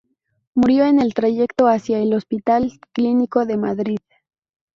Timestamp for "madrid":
3.57-3.99